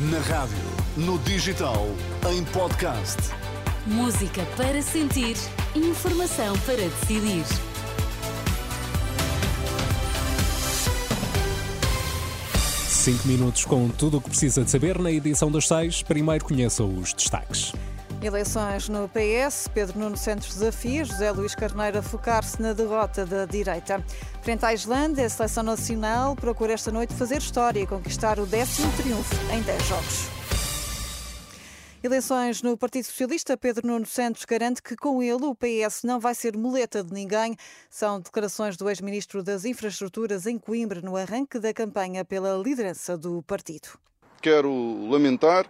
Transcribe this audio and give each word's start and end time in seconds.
Na 0.00 0.20
rádio, 0.20 0.56
no 0.96 1.18
digital, 1.18 1.88
em 2.30 2.44
podcast. 2.44 3.16
Música 3.84 4.46
para 4.56 4.80
sentir, 4.80 5.36
informação 5.74 6.56
para 6.60 6.76
decidir. 6.76 7.44
Cinco 12.86 13.26
minutos 13.26 13.64
com 13.64 13.88
tudo 13.88 14.18
o 14.18 14.20
que 14.20 14.28
precisa 14.28 14.62
de 14.62 14.70
saber 14.70 15.00
na 15.00 15.10
edição 15.10 15.50
das 15.50 15.66
seis. 15.66 16.00
Primeiro 16.04 16.44
conheça 16.44 16.84
os 16.84 17.12
destaques. 17.12 17.72
Eleições 18.20 18.88
no 18.88 19.08
PS, 19.08 19.68
Pedro 19.72 19.96
Nuno 19.96 20.16
Santos 20.16 20.48
desafia 20.48 21.04
José 21.04 21.30
Luís 21.30 21.54
Carneiro 21.54 21.98
a 21.98 22.02
focar-se 22.02 22.60
na 22.60 22.72
derrota 22.72 23.24
da 23.24 23.44
direita. 23.44 24.04
Frente 24.42 24.66
à 24.66 24.74
Islândia, 24.74 25.24
a 25.24 25.28
seleção 25.28 25.62
nacional 25.62 26.34
procura 26.34 26.72
esta 26.72 26.90
noite 26.90 27.14
fazer 27.14 27.38
história 27.38 27.78
e 27.78 27.86
conquistar 27.86 28.40
o 28.40 28.46
décimo 28.46 28.90
triunfo 28.96 29.36
em 29.52 29.62
10 29.62 29.86
jogos. 29.86 30.26
Eleições 32.02 32.60
no 32.60 32.76
Partido 32.76 33.04
Socialista, 33.04 33.56
Pedro 33.56 33.86
Nuno 33.86 34.06
Santos 34.06 34.44
garante 34.44 34.82
que 34.82 34.96
com 34.96 35.22
ele 35.22 35.44
o 35.44 35.54
PS 35.54 36.02
não 36.02 36.18
vai 36.18 36.34
ser 36.34 36.56
muleta 36.56 37.04
de 37.04 37.12
ninguém. 37.12 37.54
São 37.88 38.20
declarações 38.20 38.76
do 38.76 38.88
ex-ministro 38.88 39.44
das 39.44 39.64
Infraestruturas 39.64 40.44
em 40.44 40.58
Coimbra 40.58 41.00
no 41.00 41.16
arranque 41.16 41.60
da 41.60 41.72
campanha 41.72 42.24
pela 42.24 42.56
liderança 42.56 43.16
do 43.16 43.44
partido. 43.44 43.90
Quero 44.42 45.08
lamentar 45.08 45.66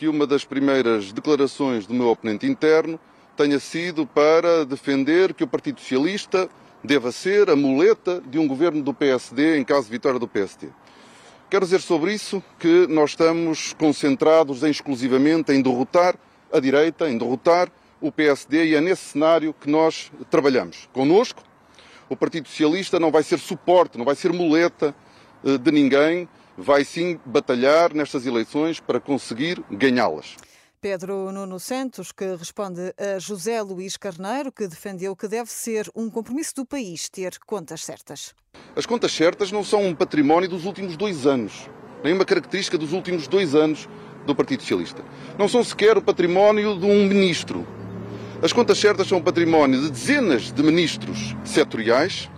que 0.00 0.08
uma 0.08 0.26
das 0.26 0.46
primeiras 0.46 1.12
declarações 1.12 1.86
do 1.86 1.92
meu 1.92 2.08
oponente 2.08 2.46
interno 2.46 2.98
tenha 3.36 3.60
sido 3.60 4.06
para 4.06 4.64
defender 4.64 5.34
que 5.34 5.44
o 5.44 5.46
Partido 5.46 5.78
Socialista 5.78 6.48
deva 6.82 7.12
ser 7.12 7.50
a 7.50 7.54
muleta 7.54 8.22
de 8.26 8.38
um 8.38 8.48
governo 8.48 8.82
do 8.82 8.94
PSD 8.94 9.58
em 9.58 9.62
caso 9.62 9.84
de 9.84 9.90
vitória 9.90 10.18
do 10.18 10.26
PSD. 10.26 10.68
Quero 11.50 11.66
dizer 11.66 11.82
sobre 11.82 12.14
isso 12.14 12.42
que 12.58 12.86
nós 12.86 13.10
estamos 13.10 13.74
concentrados 13.74 14.62
em, 14.62 14.70
exclusivamente 14.70 15.52
em 15.52 15.60
derrotar 15.60 16.16
a 16.50 16.58
direita, 16.58 17.10
em 17.10 17.18
derrotar 17.18 17.70
o 18.00 18.10
PSD 18.10 18.68
e 18.68 18.74
é 18.76 18.80
nesse 18.80 19.02
cenário 19.02 19.52
que 19.52 19.68
nós 19.68 20.10
trabalhamos. 20.30 20.88
Conosco, 20.94 21.42
o 22.08 22.16
Partido 22.16 22.48
Socialista 22.48 22.98
não 22.98 23.10
vai 23.10 23.22
ser 23.22 23.38
suporte, 23.38 23.98
não 23.98 24.06
vai 24.06 24.14
ser 24.14 24.32
muleta 24.32 24.94
eh, 25.44 25.58
de 25.58 25.70
ninguém, 25.70 26.26
vai 26.60 26.84
sim 26.84 27.18
batalhar 27.24 27.94
nestas 27.94 28.26
eleições 28.26 28.80
para 28.80 29.00
conseguir 29.00 29.64
ganhá-las. 29.70 30.36
Pedro 30.78 31.32
Nuno 31.32 31.58
Santos, 31.58 32.12
que 32.12 32.34
responde 32.36 32.94
a 32.98 33.18
José 33.18 33.60
Luís 33.62 33.96
Carneiro, 33.96 34.52
que 34.52 34.68
defendeu 34.68 35.16
que 35.16 35.26
deve 35.26 35.50
ser 35.50 35.90
um 35.94 36.08
compromisso 36.08 36.56
do 36.56 36.66
país 36.66 37.08
ter 37.08 37.38
contas 37.46 37.84
certas. 37.84 38.34
As 38.76 38.86
contas 38.86 39.12
certas 39.12 39.50
não 39.50 39.64
são 39.64 39.84
um 39.86 39.94
património 39.94 40.48
dos 40.48 40.64
últimos 40.64 40.96
dois 40.96 41.26
anos, 41.26 41.68
nem 42.04 42.12
uma 42.12 42.24
característica 42.24 42.78
dos 42.78 42.92
últimos 42.92 43.26
dois 43.26 43.54
anos 43.54 43.88
do 44.26 44.34
Partido 44.34 44.60
Socialista. 44.60 45.02
Não 45.38 45.48
são 45.48 45.64
sequer 45.64 45.96
o 45.96 46.02
património 46.02 46.78
de 46.78 46.86
um 46.86 47.06
ministro. 47.06 47.66
As 48.42 48.52
contas 48.52 48.78
certas 48.78 49.06
são 49.06 49.18
o 49.18 49.22
património 49.22 49.82
de 49.82 49.90
dezenas 49.90 50.50
de 50.50 50.62
ministros 50.62 51.36
setoriais, 51.44 52.30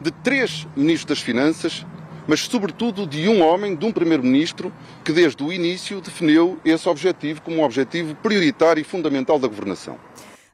de 0.00 0.10
três 0.10 0.66
ministros 0.74 1.16
das 1.16 1.20
Finanças 1.20 1.84
mas 2.26 2.40
sobretudo 2.40 3.06
de 3.06 3.28
um 3.28 3.42
homem, 3.42 3.74
de 3.74 3.84
um 3.84 3.92
primeiro-ministro, 3.92 4.72
que 5.04 5.12
desde 5.12 5.42
o 5.42 5.52
início 5.52 6.00
definiu 6.00 6.58
esse 6.64 6.88
objetivo 6.88 7.42
como 7.42 7.58
um 7.58 7.64
objetivo 7.64 8.14
prioritário 8.16 8.80
e 8.80 8.84
fundamental 8.84 9.38
da 9.38 9.48
governação. 9.48 9.96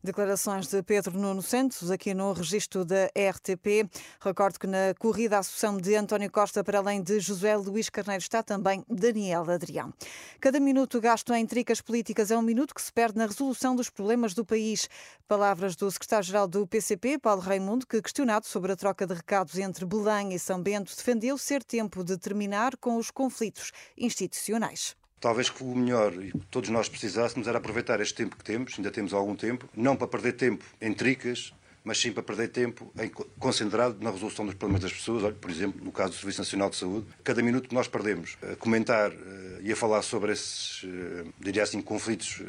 Declarações 0.02 0.68
de 0.68 0.80
Pedro 0.82 1.18
Nuno 1.18 1.42
Santos, 1.42 1.90
aqui 1.90 2.14
no 2.14 2.32
registro 2.32 2.84
da 2.84 3.06
RTP. 3.06 3.90
Recordo 4.20 4.58
que 4.58 4.66
na 4.66 4.94
corrida 4.98 5.38
à 5.38 5.42
sucessão 5.42 5.76
de 5.76 5.96
António 5.96 6.30
Costa, 6.30 6.62
para 6.62 6.78
além 6.78 7.02
de 7.02 7.18
José 7.18 7.56
Luís 7.56 7.88
Carneiro, 7.88 8.22
está 8.22 8.42
também 8.42 8.84
Daniel 8.88 9.50
Adrião. 9.50 9.92
Cada 10.40 10.60
minuto 10.60 11.00
gasto 11.00 11.34
em 11.34 11.44
tricas 11.44 11.80
políticas 11.80 12.30
é 12.30 12.38
um 12.38 12.42
minuto 12.42 12.74
que 12.74 12.80
se 12.80 12.92
perde 12.92 13.18
na 13.18 13.26
resolução 13.26 13.74
dos 13.74 13.90
problemas 13.90 14.34
do 14.34 14.44
país. 14.44 14.88
Palavras 15.26 15.74
do 15.74 15.90
secretário-geral 15.90 16.46
do 16.46 16.66
PCP, 16.66 17.18
Paulo 17.18 17.40
Raimundo, 17.40 17.86
que, 17.86 18.00
questionado 18.00 18.46
sobre 18.46 18.70
a 18.70 18.76
troca 18.76 19.04
de 19.04 19.14
recados 19.14 19.58
entre 19.58 19.84
Belém 19.84 20.32
e 20.32 20.38
São 20.38 20.62
Bento, 20.62 20.94
defendeu 20.96 21.36
ser 21.36 21.64
tempo 21.64 22.04
de 22.04 22.16
terminar 22.16 22.76
com 22.76 22.96
os 22.96 23.10
conflitos 23.10 23.72
institucionais. 23.96 24.96
Talvez 25.20 25.50
que 25.50 25.62
o 25.62 25.74
melhor 25.74 26.12
e 26.14 26.32
todos 26.50 26.70
nós 26.70 26.88
precisássemos 26.88 27.48
era 27.48 27.58
aproveitar 27.58 28.00
este 28.00 28.14
tempo 28.14 28.36
que 28.36 28.44
temos, 28.44 28.74
ainda 28.76 28.90
temos 28.90 29.12
algum 29.12 29.34
tempo, 29.34 29.68
não 29.76 29.96
para 29.96 30.06
perder 30.06 30.34
tempo 30.34 30.64
em 30.80 30.92
tricas, 30.92 31.52
mas 31.82 31.98
sim 31.98 32.12
para 32.12 32.22
perder 32.22 32.48
tempo 32.48 32.92
em, 33.00 33.08
concentrado 33.38 33.96
na 34.00 34.10
resolução 34.10 34.44
dos 34.44 34.54
problemas 34.54 34.82
das 34.82 34.92
pessoas. 34.92 35.24
Olha, 35.24 35.34
por 35.34 35.50
exemplo, 35.50 35.82
no 35.84 35.90
caso 35.90 36.10
do 36.10 36.16
Serviço 36.16 36.40
Nacional 36.40 36.70
de 36.70 36.76
Saúde, 36.76 37.06
cada 37.24 37.42
minuto 37.42 37.68
que 37.68 37.74
nós 37.74 37.88
perdemos 37.88 38.36
a 38.42 38.56
comentar 38.56 39.10
uh, 39.10 39.16
e 39.62 39.72
a 39.72 39.76
falar 39.76 40.02
sobre 40.02 40.32
esses, 40.32 40.82
uh, 40.84 41.32
diria 41.40 41.62
assim, 41.62 41.80
conflitos 41.80 42.42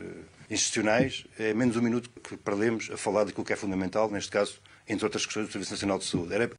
institucionais, 0.49 1.25
é 1.37 1.53
menos 1.53 1.75
um 1.75 1.81
minuto 1.81 2.09
que 2.09 2.35
perdemos 2.35 2.89
a 2.91 2.97
falar 2.97 3.23
daquilo 3.23 3.45
que 3.45 3.53
é 3.53 3.55
fundamental, 3.55 4.09
neste 4.11 4.31
caso, 4.31 4.59
entre 4.87 5.05
outras 5.05 5.25
questões 5.25 5.47
do 5.47 5.51
Serviço 5.51 5.71
Nacional 5.71 5.99
de 5.99 6.05
Saúde. 6.05 6.33
Era 6.33 6.51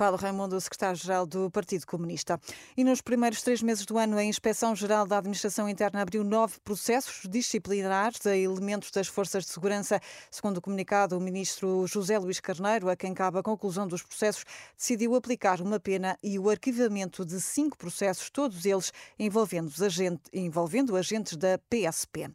Paulo 0.00 0.16
Raimundo, 0.16 0.58
secretário-geral 0.58 1.26
do 1.26 1.50
Partido 1.50 1.86
Comunista. 1.86 2.40
E 2.74 2.82
nos 2.82 3.02
primeiros 3.02 3.42
três 3.42 3.60
meses 3.60 3.84
do 3.84 3.98
ano, 3.98 4.16
a 4.16 4.24
Inspeção-Geral 4.24 5.06
da 5.06 5.18
Administração 5.18 5.68
Interna 5.68 6.00
abriu 6.00 6.24
nove 6.24 6.54
processos 6.64 7.28
disciplinares 7.28 8.24
a 8.24 8.34
elementos 8.34 8.90
das 8.90 9.08
forças 9.08 9.44
de 9.44 9.50
segurança. 9.50 10.00
Segundo 10.30 10.56
o 10.56 10.62
comunicado, 10.62 11.18
o 11.18 11.20
ministro 11.20 11.86
José 11.86 12.18
Luís 12.18 12.40
Carneiro, 12.40 12.88
a 12.88 12.96
quem 12.96 13.12
cabe 13.12 13.40
a 13.40 13.42
conclusão 13.42 13.86
dos 13.86 14.02
processos, 14.02 14.46
decidiu 14.74 15.14
aplicar 15.14 15.60
uma 15.60 15.78
pena 15.78 16.16
e 16.22 16.38
o 16.38 16.48
arquivamento 16.48 17.22
de 17.22 17.38
cinco 17.38 17.76
processos, 17.76 18.30
todos 18.30 18.64
eles 18.64 18.94
envolvendo, 19.18 19.70
agente, 19.84 20.22
envolvendo 20.32 20.96
agentes 20.96 21.36
da 21.36 21.58
PSP. 21.68 22.30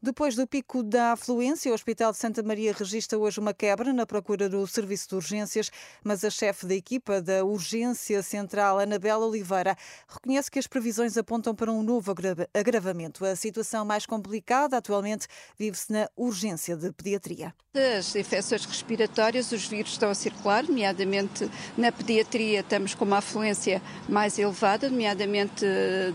Depois 0.00 0.36
do 0.36 0.46
pico 0.46 0.84
da 0.84 1.14
afluência, 1.14 1.72
o 1.72 1.74
Hospital 1.74 2.12
de 2.12 2.18
Santa 2.18 2.44
Maria 2.44 2.72
registra 2.72 3.18
hoje 3.18 3.40
uma 3.40 3.52
quebra 3.52 3.92
na 3.92 4.06
procura 4.06 4.48
do 4.48 4.64
serviço 4.68 5.08
de 5.08 5.14
urgências, 5.16 5.68
mas 6.04 6.22
a 6.22 6.30
chefe 6.30 6.64
da 6.64 6.76
equipe 6.76 7.07
equipa 7.08 7.22
da 7.22 7.44
Urgência 7.44 8.22
Central, 8.22 8.78
Anabela 8.78 9.26
Oliveira, 9.26 9.76
reconhece 10.06 10.50
que 10.50 10.58
as 10.58 10.66
previsões 10.66 11.16
apontam 11.16 11.54
para 11.54 11.72
um 11.72 11.82
novo 11.82 12.14
agravamento. 12.52 13.24
A 13.24 13.34
situação 13.34 13.84
mais 13.84 14.04
complicada 14.04 14.76
atualmente 14.76 15.26
vive-se 15.58 15.92
na 15.92 16.08
urgência 16.16 16.76
de 16.76 16.92
pediatria. 16.92 17.54
As 17.74 18.14
infecções 18.16 18.64
respiratórias, 18.64 19.52
os 19.52 19.66
vírus 19.66 19.92
estão 19.92 20.10
a 20.10 20.14
circular, 20.14 20.64
nomeadamente 20.64 21.48
na 21.76 21.92
pediatria 21.92 22.60
estamos 22.60 22.94
com 22.94 23.04
uma 23.04 23.18
afluência 23.18 23.80
mais 24.08 24.38
elevada, 24.38 24.90
nomeadamente 24.90 25.64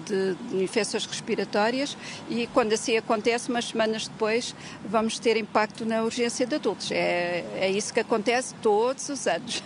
de, 0.06 0.36
de 0.36 0.64
infecções 0.64 1.06
respiratórias, 1.06 1.98
e 2.30 2.48
quando 2.48 2.74
assim 2.74 2.98
acontece, 2.98 3.50
umas 3.50 3.66
semanas 3.66 4.08
depois, 4.08 4.54
vamos 4.86 5.18
ter 5.20 5.38
impacto 5.38 5.86
na 5.86 6.04
urgência 6.04 6.46
de 6.46 6.56
adultos. 6.56 6.92
É, 6.92 7.46
é 7.56 7.72
isso 7.72 7.94
que 7.94 8.00
acontece 8.00 8.54
todos 8.56 9.08
os 9.10 9.26
anos 9.26 9.64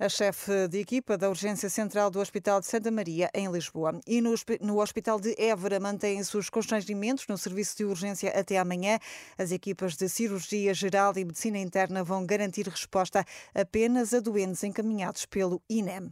a 0.00 0.08
chefe 0.08 0.66
de 0.66 0.78
equipa 0.78 1.18
da 1.18 1.28
Urgência 1.28 1.68
Central 1.68 2.10
do 2.10 2.20
Hospital 2.20 2.58
de 2.58 2.66
Santa 2.66 2.90
Maria, 2.90 3.28
em 3.34 3.52
Lisboa. 3.52 4.00
E 4.06 4.22
no, 4.22 4.34
no 4.62 4.80
Hospital 4.80 5.20
de 5.20 5.34
Évora 5.38 5.78
mantêm-se 5.78 6.34
os 6.38 6.48
constrangimentos 6.48 7.26
no 7.28 7.36
serviço 7.36 7.76
de 7.76 7.84
urgência 7.84 8.30
até 8.30 8.56
amanhã. 8.56 8.98
As 9.36 9.52
equipas 9.52 9.98
de 9.98 10.08
cirurgia 10.08 10.72
geral 10.72 11.12
e 11.18 11.24
medicina 11.24 11.58
interna 11.58 12.02
vão 12.02 12.24
garantir 12.24 12.66
resposta 12.66 13.22
apenas 13.54 14.14
a 14.14 14.20
doentes 14.20 14.64
encaminhados 14.64 15.26
pelo 15.26 15.60
INEM. 15.68 16.10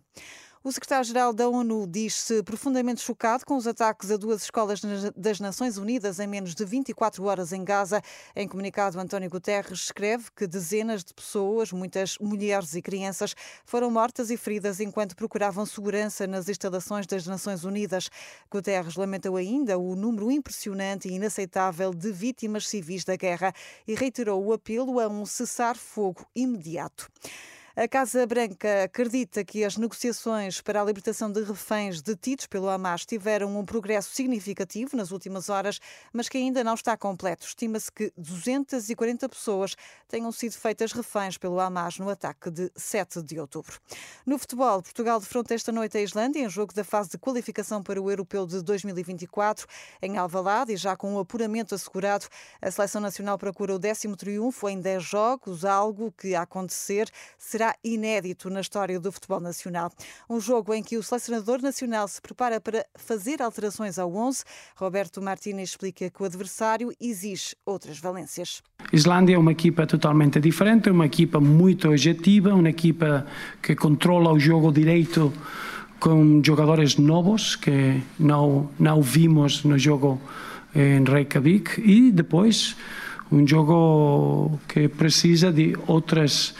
O 0.68 0.70
secretário-geral 0.70 1.32
da 1.32 1.48
ONU 1.48 1.86
diz-se 1.86 2.42
profundamente 2.42 3.00
chocado 3.00 3.46
com 3.46 3.56
os 3.56 3.66
ataques 3.66 4.10
a 4.10 4.18
duas 4.18 4.42
escolas 4.42 4.82
das 5.16 5.40
Nações 5.40 5.78
Unidas 5.78 6.20
em 6.20 6.26
menos 6.26 6.54
de 6.54 6.62
24 6.62 7.24
horas 7.24 7.54
em 7.54 7.64
Gaza. 7.64 8.02
Em 8.36 8.46
comunicado, 8.46 9.00
António 9.00 9.30
Guterres 9.30 9.84
escreve 9.84 10.26
que 10.36 10.46
dezenas 10.46 11.02
de 11.02 11.14
pessoas, 11.14 11.72
muitas 11.72 12.18
mulheres 12.18 12.74
e 12.74 12.82
crianças, 12.82 13.34
foram 13.64 13.90
mortas 13.90 14.30
e 14.30 14.36
feridas 14.36 14.78
enquanto 14.78 15.16
procuravam 15.16 15.64
segurança 15.64 16.26
nas 16.26 16.50
instalações 16.50 17.06
das 17.06 17.26
Nações 17.26 17.64
Unidas. 17.64 18.10
Guterres 18.50 18.94
lamentou 18.94 19.36
ainda 19.36 19.78
o 19.78 19.96
número 19.96 20.30
impressionante 20.30 21.08
e 21.08 21.14
inaceitável 21.14 21.94
de 21.94 22.12
vítimas 22.12 22.68
civis 22.68 23.06
da 23.06 23.16
guerra 23.16 23.54
e 23.86 23.94
reiterou 23.94 24.44
o 24.44 24.52
apelo 24.52 25.00
a 25.00 25.08
um 25.08 25.24
cessar-fogo 25.24 26.26
imediato. 26.36 27.10
A 27.80 27.86
Casa 27.86 28.26
Branca 28.26 28.82
acredita 28.82 29.44
que 29.44 29.62
as 29.62 29.76
negociações 29.76 30.60
para 30.60 30.82
a 30.82 30.84
libertação 30.84 31.30
de 31.30 31.44
reféns 31.44 32.02
detidos 32.02 32.44
pelo 32.44 32.68
Hamas 32.68 33.06
tiveram 33.06 33.56
um 33.56 33.64
progresso 33.64 34.12
significativo 34.12 34.96
nas 34.96 35.12
últimas 35.12 35.48
horas, 35.48 35.78
mas 36.12 36.28
que 36.28 36.36
ainda 36.36 36.64
não 36.64 36.74
está 36.74 36.96
completo. 36.96 37.46
Estima-se 37.46 37.92
que 37.92 38.12
240 38.16 39.28
pessoas 39.28 39.76
tenham 40.08 40.32
sido 40.32 40.54
feitas 40.54 40.90
reféns 40.90 41.38
pelo 41.38 41.60
Hamas 41.60 42.00
no 42.00 42.10
ataque 42.10 42.50
de 42.50 42.68
7 42.74 43.22
de 43.22 43.38
outubro. 43.38 43.78
No 44.26 44.40
futebol, 44.40 44.82
Portugal 44.82 45.20
defronta 45.20 45.54
esta 45.54 45.70
noite 45.70 45.98
a 45.98 46.02
Islândia 46.02 46.40
em 46.40 46.50
jogo 46.50 46.74
da 46.74 46.82
fase 46.82 47.10
de 47.10 47.18
qualificação 47.18 47.80
para 47.80 48.02
o 48.02 48.10
Europeu 48.10 48.44
de 48.44 48.60
2024 48.60 49.68
em 50.02 50.18
Alvalade 50.18 50.72
e 50.72 50.76
já 50.76 50.96
com 50.96 51.14
o 51.14 51.20
apuramento 51.20 51.76
assegurado, 51.76 52.26
a 52.60 52.72
seleção 52.72 53.00
nacional 53.00 53.38
procura 53.38 53.72
o 53.72 53.78
décimo 53.78 54.16
triunfo 54.16 54.68
em 54.68 54.80
10 54.80 55.00
jogos, 55.00 55.64
algo 55.64 56.10
que 56.10 56.34
a 56.34 56.42
acontecer 56.42 57.08
será 57.38 57.67
inédito 57.82 58.50
na 58.50 58.60
história 58.60 58.98
do 58.98 59.10
futebol 59.10 59.40
nacional. 59.40 59.90
Um 60.28 60.40
jogo 60.40 60.74
em 60.74 60.82
que 60.82 60.96
o 60.96 61.02
selecionador 61.02 61.60
nacional 61.62 62.06
se 62.08 62.20
prepara 62.20 62.60
para 62.60 62.84
fazer 62.96 63.42
alterações 63.42 63.98
ao 63.98 64.14
11. 64.14 64.44
Roberto 64.76 65.22
Martínez 65.22 65.70
explica 65.70 66.10
que 66.10 66.22
o 66.22 66.26
adversário 66.26 66.92
exige 67.00 67.54
outras 67.64 67.98
valências. 67.98 68.62
Islândia 68.92 69.34
é 69.34 69.38
uma 69.38 69.52
equipa 69.52 69.86
totalmente 69.86 70.40
diferente, 70.40 70.90
uma 70.90 71.06
equipa 71.06 71.40
muito 71.40 71.88
objetiva, 71.88 72.54
uma 72.54 72.70
equipa 72.70 73.26
que 73.62 73.74
controla 73.74 74.32
o 74.32 74.38
jogo 74.38 74.72
direito 74.72 75.32
com 76.00 76.40
jogadores 76.44 76.96
novos 76.96 77.56
que 77.56 78.00
não, 78.18 78.70
não 78.78 79.02
vimos 79.02 79.64
no 79.64 79.78
jogo 79.78 80.20
em 80.74 81.02
Reykjavik 81.04 81.80
e 81.80 82.12
depois 82.12 82.76
um 83.30 83.46
jogo 83.46 84.58
que 84.68 84.88
precisa 84.88 85.52
de 85.52 85.76
outras 85.86 86.54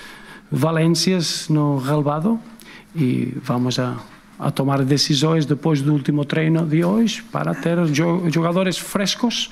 valências 0.51 1.49
no 1.49 1.79
relevado 1.79 2.41
e 2.95 3.35
vamos 3.43 3.79
a, 3.79 3.97
a 4.39 4.51
tomar 4.51 4.85
decisões 4.85 5.47
depois 5.47 5.83
do 5.83 5.93
último 5.93 6.25
treino 6.25 6.67
de 6.67 6.85
hoje 6.85 7.23
para 7.25 7.55
ter 7.55 7.77
jogadores 8.31 8.79
frescos, 8.79 9.51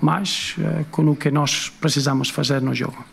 mas 0.00 0.54
uh, 0.58 0.84
com 0.90 1.04
o 1.10 1.16
que 1.16 1.30
nós 1.30 1.68
precisamos 1.68 2.30
fazer 2.30 2.60
no 2.62 2.74
jogo. 2.74 3.04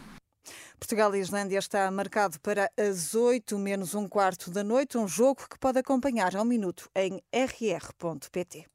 Portugal 0.79 1.15
e 1.15 1.19
Islândia 1.19 1.57
está 1.57 1.89
marcado 1.89 2.39
para 2.39 2.69
as 2.77 3.15
8 3.15 3.57
menos 3.57 3.95
um 3.95 4.07
quarto 4.07 4.51
da 4.51 4.63
noite, 4.63 4.97
um 4.97 5.07
jogo 5.07 5.41
que 5.49 5.57
pode 5.57 5.79
acompanhar 5.79 6.35
ao 6.35 6.45
minuto 6.45 6.87
em 6.95 7.19
rr.pt. 7.33 8.65